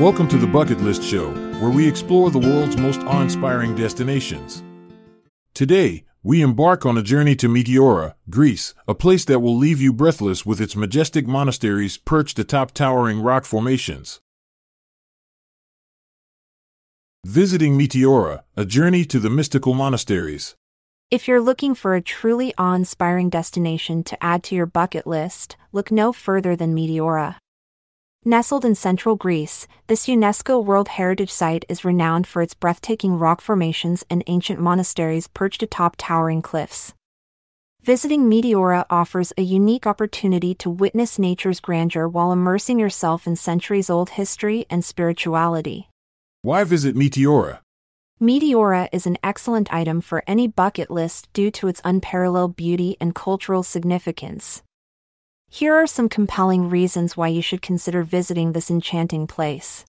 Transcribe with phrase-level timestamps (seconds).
[0.00, 4.62] Welcome to the Bucket List Show, where we explore the world's most awe inspiring destinations.
[5.54, 9.92] Today, we embark on a journey to Meteora, Greece, a place that will leave you
[9.92, 14.20] breathless with its majestic monasteries perched atop towering rock formations.
[17.24, 20.56] Visiting Meteora, a journey to the mystical monasteries.
[21.10, 25.56] If you're looking for a truly awe inspiring destination to add to your bucket list,
[25.70, 27.36] look no further than Meteora.
[28.24, 33.40] Nestled in central Greece, this UNESCO World Heritage Site is renowned for its breathtaking rock
[33.40, 36.94] formations and ancient monasteries perched atop towering cliffs.
[37.82, 43.90] Visiting Meteora offers a unique opportunity to witness nature's grandeur while immersing yourself in centuries
[43.90, 45.88] old history and spirituality.
[46.42, 47.58] Why visit Meteora?
[48.20, 53.16] Meteora is an excellent item for any bucket list due to its unparalleled beauty and
[53.16, 54.62] cultural significance.
[55.54, 59.84] Here are some compelling reasons why you should consider visiting this enchanting place.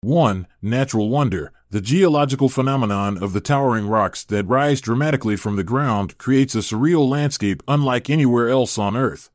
[0.00, 0.48] 1.
[0.60, 1.52] Natural wonder.
[1.70, 6.64] The geological phenomenon of the towering rocks that rise dramatically from the ground creates a
[6.66, 9.30] surreal landscape unlike anywhere else on Earth.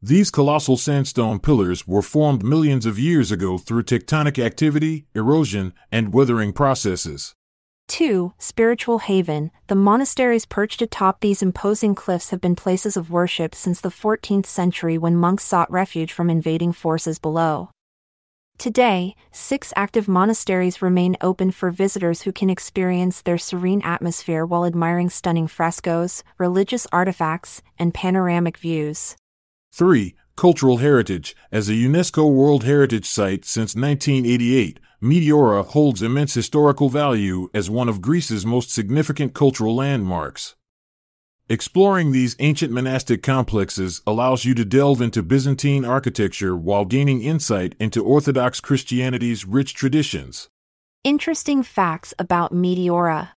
[0.00, 6.14] These colossal sandstone pillars were formed millions of years ago through tectonic activity, erosion, and
[6.14, 7.34] weathering processes.
[7.88, 8.32] 2.
[8.38, 9.50] Spiritual haven.
[9.66, 14.46] The monasteries perched atop these imposing cliffs have been places of worship since the 14th
[14.46, 17.70] century when monks sought refuge from invading forces below.
[18.56, 24.64] Today, six active monasteries remain open for visitors who can experience their serene atmosphere while
[24.64, 29.16] admiring stunning frescoes, religious artifacts, and panoramic views.
[29.72, 30.14] 3.
[30.36, 31.36] Cultural heritage.
[31.52, 37.90] As a UNESCO World Heritage Site since 1988, Meteora holds immense historical value as one
[37.90, 40.54] of Greece's most significant cultural landmarks.
[41.46, 47.74] Exploring these ancient monastic complexes allows you to delve into Byzantine architecture while gaining insight
[47.78, 50.48] into Orthodox Christianity's rich traditions.
[51.04, 53.32] Interesting facts about Meteora.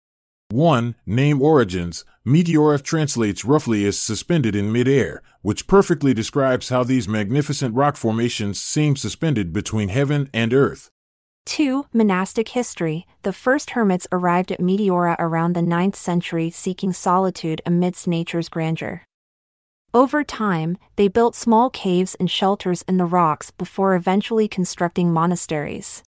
[0.51, 0.95] 1.
[1.05, 2.05] Name origins.
[2.24, 8.61] Meteora translates roughly as suspended in midair, which perfectly describes how these magnificent rock formations
[8.61, 10.92] seem suspended between heaven and earth.
[11.46, 11.86] 2.
[11.92, 13.07] Monastic history.
[13.23, 19.02] The first hermits arrived at Meteora around the 9th century seeking solitude amidst nature's grandeur.
[19.95, 26.02] Over time, they built small caves and shelters in the rocks before eventually constructing monasteries.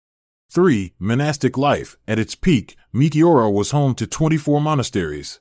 [0.50, 0.94] 3.
[0.98, 1.96] Monastic life.
[2.08, 5.38] At its peak, Meteora was home to 24 monasteries.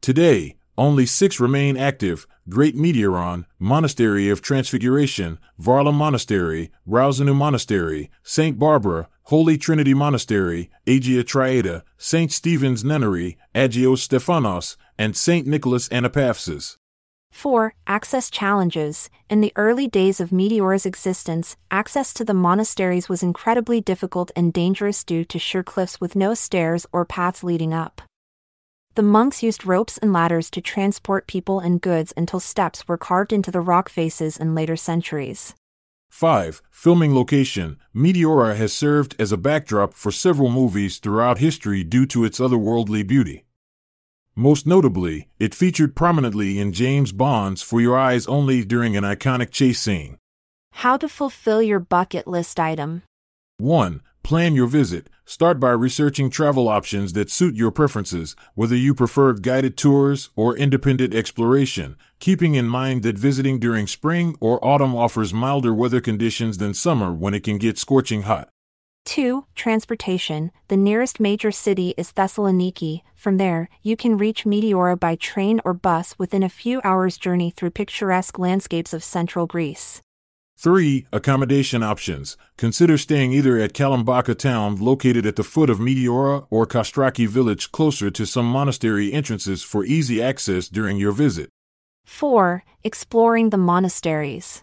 [0.00, 8.56] Today, only six remain active Great Meteoron, Monastery of Transfiguration, Varlaam Monastery, Rousanu Monastery, St.
[8.58, 12.30] Barbara, Holy Trinity Monastery, Agia Triada, St.
[12.30, 15.46] Stephen's Nunnery, Agios Stephanos, and St.
[15.46, 16.76] Nicholas Anapaphsis.
[17.32, 17.74] 4.
[17.86, 19.10] Access challenges.
[19.28, 24.52] In the early days of Meteora's existence, access to the monasteries was incredibly difficult and
[24.52, 28.00] dangerous due to sheer cliffs with no stairs or paths leading up.
[28.96, 33.30] The monks used ropes and ladders to transport people and goods until steps were carved
[33.30, 35.54] into the rock faces in later centuries.
[36.08, 36.62] 5.
[36.70, 42.24] Filming location Meteora has served as a backdrop for several movies throughout history due to
[42.24, 43.44] its otherworldly beauty.
[44.34, 49.50] Most notably, it featured prominently in James Bond's For Your Eyes Only during an iconic
[49.50, 50.16] chase scene.
[50.72, 53.02] How to fulfill your bucket list item.
[53.58, 54.00] 1.
[54.26, 55.08] Plan your visit.
[55.24, 60.56] Start by researching travel options that suit your preferences, whether you prefer guided tours or
[60.56, 66.58] independent exploration, keeping in mind that visiting during spring or autumn offers milder weather conditions
[66.58, 68.48] than summer when it can get scorching hot.
[69.04, 69.44] 2.
[69.54, 70.50] Transportation.
[70.66, 73.02] The nearest major city is Thessaloniki.
[73.14, 77.52] From there, you can reach Meteora by train or bus within a few hours' journey
[77.52, 80.02] through picturesque landscapes of central Greece.
[80.58, 81.06] 3.
[81.12, 82.36] Accommodation options.
[82.56, 87.70] Consider staying either at Kalambaka town located at the foot of Meteora or Kastraki village
[87.72, 91.50] closer to some monastery entrances for easy access during your visit.
[92.06, 92.64] 4.
[92.84, 94.62] Exploring the monasteries.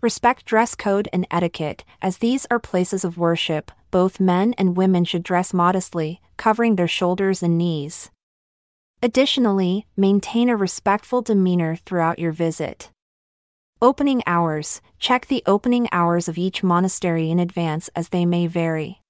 [0.00, 3.72] Respect dress code and etiquette, as these are places of worship.
[3.90, 8.10] Both men and women should dress modestly, covering their shoulders and knees.
[9.02, 12.90] Additionally, maintain a respectful demeanor throughout your visit.
[13.82, 19.02] Opening hours Check the opening hours of each monastery in advance as they may vary.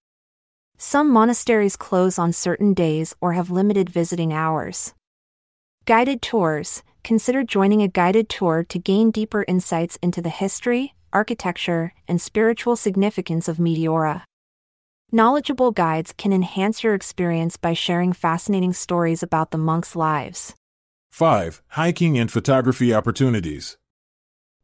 [0.79, 4.95] Some monasteries close on certain days or have limited visiting hours.
[5.85, 11.93] Guided tours Consider joining a guided tour to gain deeper insights into the history, architecture,
[12.09, 14.23] and spiritual significance of Meteora.
[15.11, 20.55] Knowledgeable guides can enhance your experience by sharing fascinating stories about the monks' lives.
[21.11, 21.61] 5.
[21.69, 23.77] Hiking and photography opportunities.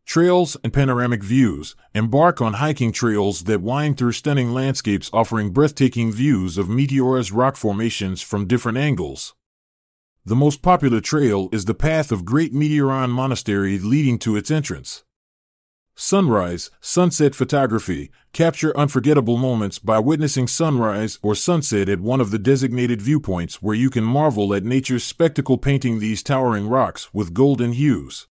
[0.08, 1.76] Trails, and panoramic views.
[1.94, 7.56] Embark on hiking trails that wind through stunning landscapes offering breathtaking views of Meteora's rock
[7.56, 9.34] formations from different angles.
[10.24, 15.04] The most popular trail is the path of Great Meteoron Monastery leading to its entrance.
[15.94, 18.10] Sunrise, sunset photography.
[18.32, 23.74] Capture unforgettable moments by witnessing sunrise or sunset at one of the designated viewpoints where
[23.74, 28.26] you can marvel at nature's spectacle painting these towering rocks with golden hues.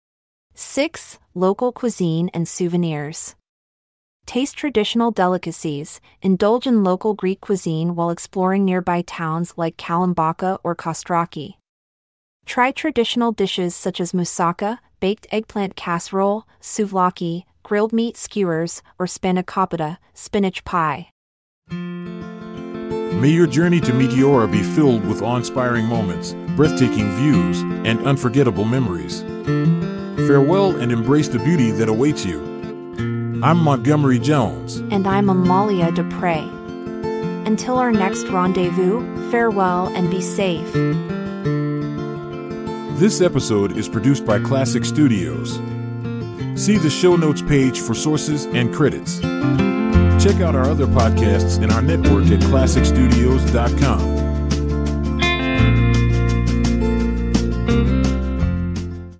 [0.60, 1.20] 6.
[1.36, 3.36] Local cuisine and souvenirs.
[4.26, 10.76] Taste traditional delicacies, indulge in local Greek cuisine while exploring nearby towns like Kalambaka or
[10.76, 11.58] Kastraki.
[12.48, 19.98] Try traditional dishes such as moussaka, baked eggplant casserole, souvlaki, grilled meat skewers, or spanakopita,
[20.16, 21.12] spinach pie.
[21.70, 28.66] May your journey to Meteora be filled with awe inspiring moments, breathtaking views, and unforgettable
[28.66, 29.24] memories.
[30.26, 32.42] Farewell and embrace the beauty that awaits you.
[33.44, 34.78] I'm Montgomery Jones.
[34.90, 36.40] And I'm Amalia Dupre.
[37.46, 40.74] Until our next rendezvous, farewell and be safe.
[43.00, 45.58] This episode is produced by Klassic Studios.
[46.60, 49.20] See the show notes page for sources and credits.
[49.20, 54.17] Check out our other podcasts in our network at klassicstudios.com.